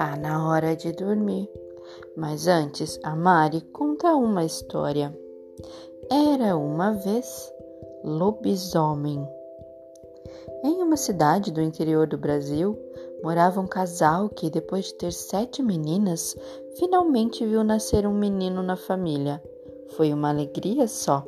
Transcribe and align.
Tá 0.00 0.16
na 0.16 0.48
hora 0.48 0.74
de 0.74 0.92
dormir. 0.92 1.46
Mas 2.16 2.48
antes, 2.48 2.98
a 3.02 3.14
Mari 3.14 3.60
conta 3.60 4.16
uma 4.16 4.46
história. 4.46 5.14
Era 6.10 6.56
uma 6.56 6.92
vez 6.92 7.52
lobisomem. 8.02 9.22
Em 10.64 10.82
uma 10.82 10.96
cidade 10.96 11.52
do 11.52 11.60
interior 11.60 12.06
do 12.06 12.16
Brasil, 12.16 12.78
morava 13.22 13.60
um 13.60 13.66
casal 13.66 14.30
que, 14.30 14.48
depois 14.48 14.86
de 14.86 14.94
ter 14.94 15.12
sete 15.12 15.62
meninas, 15.62 16.34
finalmente 16.78 17.44
viu 17.44 17.62
nascer 17.62 18.06
um 18.06 18.14
menino 18.14 18.62
na 18.62 18.76
família. 18.76 19.38
Foi 19.98 20.14
uma 20.14 20.30
alegria 20.30 20.88
só. 20.88 21.26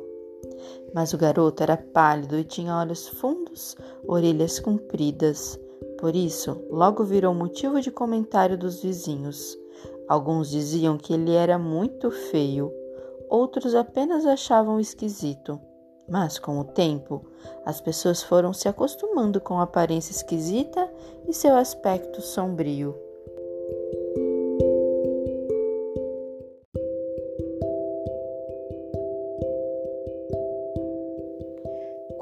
Mas 0.95 1.13
o 1.13 1.17
garoto 1.19 1.61
era 1.61 1.77
pálido 1.77 2.39
e 2.39 2.43
tinha 2.43 2.75
olhos 2.75 3.07
fundos, 3.07 3.77
orelhas 4.07 4.59
compridas. 4.59 5.59
Por 6.03 6.17
isso, 6.17 6.61
logo 6.69 7.05
virou 7.05 7.33
motivo 7.33 7.79
de 7.79 7.89
comentário 7.89 8.57
dos 8.57 8.81
vizinhos. 8.81 9.57
Alguns 10.05 10.49
diziam 10.49 10.97
que 10.97 11.13
ele 11.13 11.31
era 11.31 11.57
muito 11.57 12.11
feio, 12.11 12.73
outros 13.29 13.73
apenas 13.73 14.25
achavam 14.25 14.81
esquisito. 14.81 15.57
Mas 16.09 16.37
com 16.37 16.59
o 16.59 16.65
tempo, 16.65 17.25
as 17.65 17.79
pessoas 17.79 18.21
foram 18.21 18.51
se 18.51 18.67
acostumando 18.67 19.39
com 19.39 19.59
a 19.59 19.63
aparência 19.63 20.11
esquisita 20.11 20.91
e 21.25 21.31
seu 21.31 21.55
aspecto 21.55 22.21
sombrio. 22.21 22.93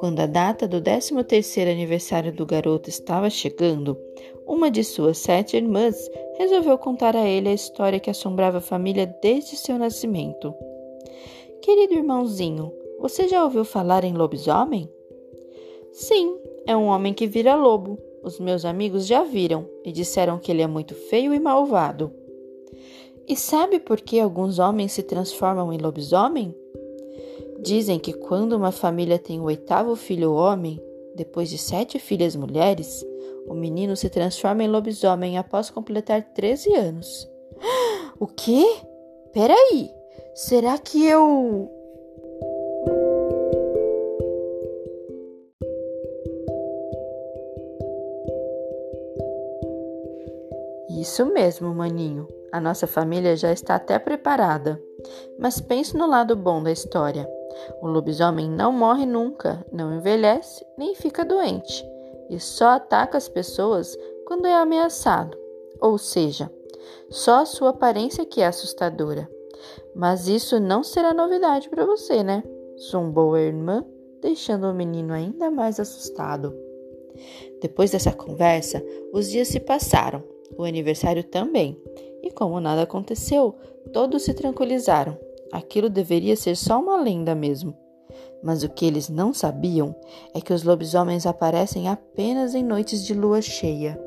Quando 0.02 0.20
a 0.20 0.26
data 0.26 0.68
do 0.68 0.82
13º 0.82 1.72
aniversário 1.72 2.34
do 2.34 2.44
garoto 2.44 2.90
estava 2.90 3.30
chegando, 3.30 3.96
uma 4.48 4.72
de 4.72 4.84
suas 4.84 5.20
sete 5.20 5.56
irmãs 5.56 5.96
resolveu 6.40 6.76
contar 6.80 7.16
a 7.16 7.30
ele 7.30 7.50
a 7.50 7.54
história 7.54 8.00
que 8.00 8.10
assombrava 8.10 8.58
a 8.58 8.62
família 8.62 9.06
desde 9.22 9.56
seu 9.56 9.78
nascimento. 9.78 10.56
Querido 11.62 11.94
irmãozinho, 11.94 12.74
você 13.00 13.28
já 13.28 13.44
ouviu 13.44 13.64
falar 13.64 14.04
em 14.04 14.14
lobisomem? 14.14 14.90
Sim, 15.92 16.36
é 16.66 16.76
um 16.76 16.88
homem 16.88 17.14
que 17.14 17.28
vira 17.28 17.54
lobo. 17.54 18.00
Os 18.24 18.40
meus 18.40 18.66
amigos 18.66 19.06
já 19.06 19.24
viram 19.24 19.70
e 19.86 19.92
disseram 19.92 20.40
que 20.40 20.52
ele 20.52 20.64
é 20.64 20.68
muito 20.68 20.96
feio 20.96 21.32
e 21.32 21.40
malvado. 21.40 22.12
E 23.28 23.36
sabe 23.36 23.80
por 23.80 24.02
que 24.02 24.20
alguns 24.20 24.58
homens 24.58 24.94
se 24.94 25.04
transformam 25.04 25.72
em 25.72 25.78
lobisomem? 25.78 26.56
Dizem 27.62 28.00
que 28.00 28.12
quando 28.12 28.54
uma 28.54 28.72
família 28.72 29.20
tem 29.20 29.40
o 29.40 29.44
oitavo 29.44 29.96
filho 29.96 30.34
homem, 30.34 30.82
depois 31.16 31.48
de 31.48 31.60
sete 31.60 32.00
filhas 32.00 32.36
mulheres, 32.36 33.06
o 33.48 33.54
menino 33.54 33.96
se 33.96 34.10
transforma 34.10 34.64
em 34.64 34.68
lobisomem 34.68 35.38
após 35.38 35.70
completar 35.70 36.24
13 36.34 36.74
anos. 36.74 37.30
O 38.20 38.28
quê? 38.28 38.64
Peraí, 39.34 39.90
será 40.36 40.78
que 40.78 41.08
eu. 41.08 41.72
Isso 51.00 51.26
mesmo, 51.26 51.74
maninho. 51.74 52.28
A 52.52 52.62
nossa 52.62 52.86
família 52.86 53.36
já 53.36 53.52
está 53.52 53.74
até 53.74 53.98
preparada. 53.98 54.80
Mas 55.40 55.60
pense 55.60 55.98
no 55.98 56.06
lado 56.06 56.36
bom 56.36 56.62
da 56.62 56.72
história. 56.72 57.28
O 57.82 57.88
lobisomem 57.88 58.50
não 58.50 58.72
morre 58.72 59.06
nunca, 59.06 59.66
não 59.72 59.96
envelhece 59.96 60.66
nem 60.78 60.96
fica 60.96 61.24
doente 61.24 61.86
e 62.32 62.40
só 62.40 62.70
ataca 62.70 63.18
as 63.18 63.28
pessoas 63.28 63.98
quando 64.26 64.48
é 64.48 64.54
ameaçado. 64.54 65.38
Ou 65.82 65.98
seja, 65.98 66.50
só 67.10 67.42
a 67.42 67.46
sua 67.46 67.72
aparência 67.72 68.26
que 68.26 68.40
é 68.40 68.48
assustadora. 68.48 69.30
Mas 69.94 70.30
isso 70.30 70.58
não 70.58 70.82
será 70.82 71.14
novidade 71.14 71.70
para 71.70 71.86
você, 71.86 72.24
né? 72.24 72.42
Zumbou 72.80 73.36
a 73.36 73.42
irmã, 73.42 73.86
deixando 74.22 74.68
o 74.68 74.74
menino 74.74 75.12
ainda 75.14 75.52
mais 75.52 75.78
assustado. 75.78 76.56
Depois 77.62 77.92
dessa 77.92 78.14
conversa, 78.14 78.82
os 79.12 79.30
dias 79.30 79.50
se 79.50 79.60
passaram, 79.60 80.24
o 80.58 80.64
aniversário 80.64 81.26
também, 81.26 81.78
e 82.24 82.32
como 82.32 82.62
nada 82.62 82.84
aconteceu, 82.84 83.54
todos 83.92 84.24
se 84.24 84.34
tranquilizaram 84.34 85.18
Aquilo 85.52 85.90
deveria 85.90 86.36
ser 86.36 86.56
só 86.56 86.80
uma 86.80 87.02
lenda 87.02 87.36
mesmo. 87.36 87.76
Mas 88.44 88.64
o 88.64 88.70
que 88.70 88.86
eles 88.86 89.10
não 89.10 89.34
sabiam 89.34 89.96
é 90.34 90.42
que 90.42 90.54
os 90.54 90.64
lobisomens 90.64 91.26
aparecem 91.26 91.88
apenas 91.88 92.56
em 92.56 92.64
noites 92.64 93.06
de 93.06 93.14
lua 93.14 93.42
cheia. 93.42 94.00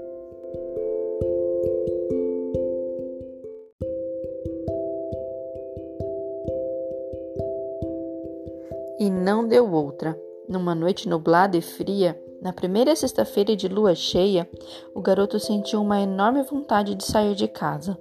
E 8.98 9.10
não 9.10 9.46
deu 9.46 9.70
outra. 9.70 10.18
Numa 10.48 10.74
noite 10.74 11.08
nublada 11.08 11.56
e 11.56 11.62
fria, 11.62 12.20
na 12.44 12.52
primeira 12.52 12.94
sexta-feira 12.94 13.56
de 13.56 13.68
lua 13.68 13.94
cheia, 13.94 14.48
o 14.94 15.00
garoto 15.00 15.40
sentiu 15.40 15.80
uma 15.80 16.00
enorme 16.00 16.42
vontade 16.42 16.94
de 16.94 17.04
sair 17.04 17.34
de 17.34 17.48
casa. 17.48 17.98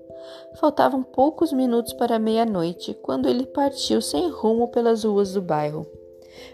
Faltavam 0.59 1.03
poucos 1.03 1.51
minutos 1.51 1.94
para 1.94 2.19
meia-noite 2.19 2.94
quando 3.01 3.28
ele 3.28 3.45
partiu 3.45 4.01
sem 4.01 4.29
rumo 4.29 4.67
pelas 4.67 5.03
ruas 5.03 5.34
do 5.34 5.41
bairro. 5.41 5.85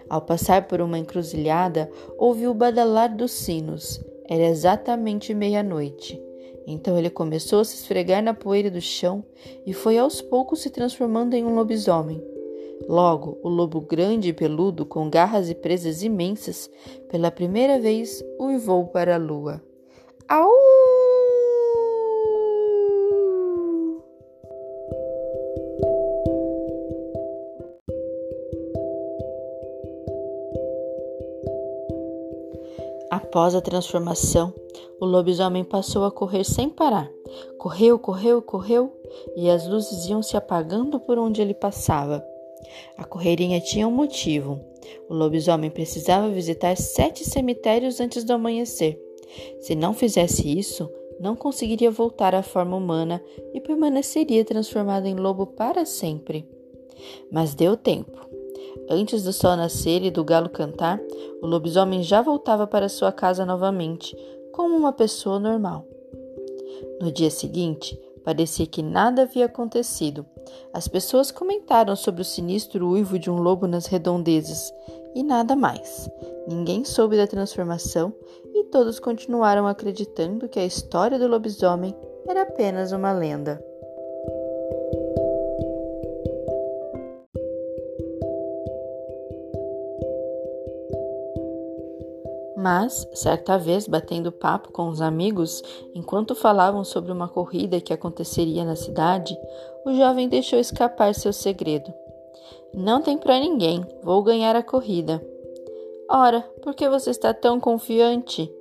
Ao 0.09 0.21
passar 0.21 0.67
por 0.67 0.81
uma 0.81 0.97
encruzilhada, 0.97 1.89
ouviu 2.17 2.51
o 2.51 2.55
badalar 2.55 3.15
dos 3.15 3.31
sinos. 3.31 4.03
Era 4.27 4.45
exatamente 4.45 5.33
meia-noite. 5.33 6.21
Então 6.67 6.97
ele 6.97 7.09
começou 7.09 7.61
a 7.61 7.65
se 7.65 7.75
esfregar 7.77 8.21
na 8.21 8.33
poeira 8.33 8.69
do 8.69 8.81
chão 8.81 9.23
e 9.65 9.73
foi 9.73 9.97
aos 9.97 10.21
poucos 10.21 10.61
se 10.61 10.69
transformando 10.69 11.33
em 11.33 11.43
um 11.43 11.55
lobisomem. 11.55 12.23
Logo, 12.87 13.37
o 13.43 13.49
lobo 13.49 13.81
grande 13.81 14.29
e 14.29 14.33
peludo, 14.33 14.85
com 14.85 15.09
garras 15.09 15.49
e 15.49 15.55
presas 15.55 16.01
imensas, 16.01 16.69
pela 17.09 17.31
primeira 17.31 17.79
vez 17.79 18.23
uivou 18.39 18.87
para 18.87 19.15
a 19.15 19.17
lua. 19.17 19.61
Au! 20.27 20.68
Após 33.09 33.55
a 33.55 33.61
transformação, 33.61 34.53
o 34.99 35.05
lobisomem 35.05 35.63
passou 35.63 36.05
a 36.05 36.11
correr 36.11 36.43
sem 36.43 36.69
parar. 36.69 37.09
Correu, 37.57 37.97
correu, 37.97 38.39
correu, 38.39 38.93
e 39.35 39.49
as 39.49 39.67
luzes 39.67 40.07
iam 40.07 40.21
se 40.21 40.37
apagando 40.37 40.99
por 40.99 41.17
onde 41.17 41.41
ele 41.41 41.55
passava. 41.55 42.23
A 42.97 43.03
correirinha 43.03 43.59
tinha 43.59 43.87
um 43.87 43.91
motivo. 43.91 44.59
O 45.09 45.15
lobisomem 45.15 45.71
precisava 45.71 46.29
visitar 46.29 46.77
sete 46.77 47.25
cemitérios 47.25 47.99
antes 47.99 48.23
do 48.23 48.33
amanhecer. 48.33 49.01
Se 49.59 49.73
não 49.73 49.93
fizesse 49.93 50.47
isso, 50.47 50.87
não 51.19 51.35
conseguiria 51.35 51.89
voltar 51.89 52.35
à 52.35 52.43
forma 52.43 52.77
humana 52.77 53.23
e 53.53 53.59
permaneceria 53.59 54.45
transformado 54.45 55.07
em 55.07 55.15
lobo 55.15 55.47
para 55.47 55.83
sempre. 55.83 56.47
Mas 57.31 57.55
deu 57.55 57.75
tempo. 57.75 58.28
Antes 58.89 59.23
do 59.23 59.31
sol 59.31 59.55
nascer 59.55 60.03
e 60.03 60.09
do 60.09 60.23
galo 60.23 60.49
cantar, 60.49 60.99
o 61.41 61.45
lobisomem 61.45 62.01
já 62.01 62.21
voltava 62.21 62.65
para 62.65 62.89
sua 62.89 63.11
casa 63.11 63.45
novamente, 63.45 64.17
como 64.51 64.75
uma 64.75 64.91
pessoa 64.91 65.39
normal. 65.39 65.85
No 66.99 67.11
dia 67.11 67.29
seguinte, 67.29 67.99
parecia 68.25 68.65
que 68.65 68.81
nada 68.81 69.21
havia 69.21 69.45
acontecido. 69.45 70.25
As 70.73 70.87
pessoas 70.87 71.31
comentaram 71.31 71.95
sobre 71.95 72.23
o 72.23 72.25
sinistro 72.25 72.89
uivo 72.89 73.19
de 73.19 73.29
um 73.29 73.37
lobo 73.37 73.67
nas 73.67 73.85
redondezas 73.85 74.73
e 75.13 75.23
nada 75.23 75.55
mais. 75.55 76.09
Ninguém 76.47 76.83
soube 76.83 77.15
da 77.15 77.27
transformação 77.27 78.11
e 78.53 78.63
todos 78.65 78.99
continuaram 78.99 79.67
acreditando 79.67 80.49
que 80.49 80.59
a 80.59 80.65
história 80.65 81.19
do 81.19 81.27
lobisomem 81.27 81.95
era 82.27 82.41
apenas 82.41 82.91
uma 82.91 83.11
lenda. 83.11 83.63
Mas, 92.61 93.07
certa 93.13 93.57
vez, 93.57 93.87
batendo 93.87 94.33
papo 94.33 94.69
com 94.73 94.89
os 94.89 94.99
amigos, 94.99 95.63
enquanto 95.95 96.35
falavam 96.35 96.83
sobre 96.83 97.09
uma 97.09 97.29
corrida 97.29 97.79
que 97.79 97.93
aconteceria 97.93 98.65
na 98.65 98.75
cidade, 98.75 99.33
o 99.85 99.93
jovem 99.93 100.27
deixou 100.27 100.59
escapar 100.59 101.15
seu 101.15 101.31
segredo. 101.31 101.93
Não 102.73 103.01
tem 103.01 103.17
para 103.17 103.39
ninguém, 103.39 103.85
vou 104.03 104.21
ganhar 104.21 104.57
a 104.57 104.63
corrida. 104.63 105.25
Ora, 106.11 106.41
por 106.61 106.75
que 106.75 106.89
você 106.89 107.11
está 107.11 107.33
tão 107.33 107.61
confiante? 107.61 108.51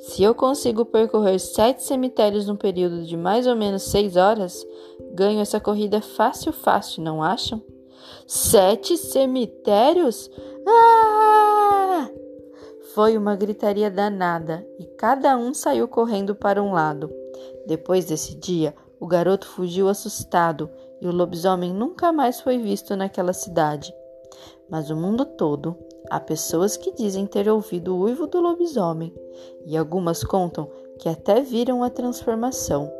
Se 0.00 0.22
eu 0.22 0.34
consigo 0.34 0.84
percorrer 0.84 1.38
sete 1.38 1.82
cemitérios 1.82 2.46
num 2.46 2.56
período 2.56 3.04
de 3.04 3.16
mais 3.16 3.46
ou 3.46 3.56
menos 3.56 3.84
seis 3.84 4.16
horas, 4.16 4.66
ganho 5.14 5.40
essa 5.40 5.58
corrida 5.58 6.02
fácil, 6.02 6.52
fácil, 6.52 7.02
não 7.02 7.22
acham? 7.22 7.62
Sete 8.26 8.98
cemitérios? 8.98 10.30
Ah! 10.68 11.79
Foi 12.94 13.16
uma 13.16 13.36
gritaria 13.36 13.90
danada 13.90 14.66
e 14.78 14.84
cada 14.84 15.36
um 15.36 15.54
saiu 15.54 15.86
correndo 15.86 16.34
para 16.34 16.62
um 16.62 16.72
lado. 16.72 17.08
Depois 17.66 18.06
desse 18.06 18.34
dia, 18.34 18.74
o 18.98 19.06
garoto 19.06 19.46
fugiu 19.46 19.88
assustado 19.88 20.68
e 21.00 21.06
o 21.06 21.12
lobisomem 21.12 21.72
nunca 21.72 22.12
mais 22.12 22.40
foi 22.40 22.58
visto 22.58 22.96
naquela 22.96 23.32
cidade. 23.32 23.94
Mas 24.68 24.90
o 24.90 24.96
mundo 24.96 25.24
todo 25.24 25.76
há 26.10 26.18
pessoas 26.18 26.76
que 26.76 26.92
dizem 26.92 27.26
ter 27.26 27.48
ouvido 27.48 27.94
o 27.94 28.00
uivo 28.02 28.26
do 28.26 28.40
lobisomem, 28.40 29.14
e 29.64 29.76
algumas 29.76 30.24
contam 30.24 30.68
que 30.98 31.08
até 31.08 31.40
viram 31.40 31.84
a 31.84 31.90
transformação. 31.90 32.99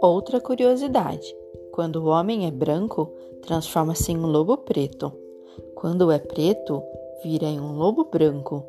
Outra 0.00 0.40
curiosidade: 0.40 1.34
quando 1.72 1.96
o 1.96 2.06
homem 2.06 2.46
é 2.46 2.50
branco, 2.50 3.12
transforma-se 3.42 4.12
em 4.12 4.18
um 4.18 4.26
lobo 4.26 4.56
preto. 4.58 5.12
Quando 5.74 6.10
é 6.10 6.18
preto, 6.18 6.82
vira 7.22 7.46
em 7.46 7.60
um 7.60 7.76
lobo 7.76 8.04
branco. 8.04 8.64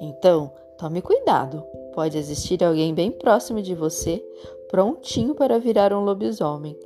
Então, 0.00 0.52
tome 0.78 1.00
cuidado. 1.00 1.62
Pode 1.94 2.18
existir 2.18 2.62
alguém 2.62 2.94
bem 2.94 3.10
próximo 3.10 3.62
de 3.62 3.74
você, 3.74 4.22
prontinho 4.68 5.34
para 5.34 5.58
virar 5.58 5.92
um 5.92 6.04
lobisomem. 6.04 6.78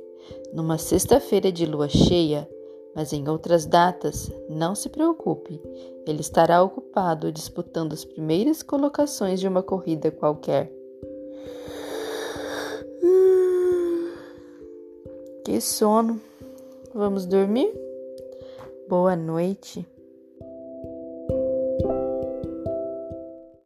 Numa 0.53 0.77
sexta-feira 0.77 1.51
de 1.51 1.65
lua 1.65 1.89
cheia, 1.89 2.47
mas 2.95 3.13
em 3.13 3.27
outras 3.27 3.65
datas, 3.65 4.31
não 4.49 4.75
se 4.75 4.89
preocupe, 4.89 5.61
ele 6.05 6.21
estará 6.21 6.61
ocupado 6.61 7.31
disputando 7.31 7.93
as 7.93 8.03
primeiras 8.03 8.61
colocações 8.61 9.39
de 9.39 9.47
uma 9.47 9.63
corrida 9.63 10.11
qualquer. 10.11 10.80
Que 15.51 15.59
sono! 15.59 16.17
Vamos 16.93 17.25
dormir? 17.25 17.69
Boa 18.87 19.17
noite. 19.17 19.85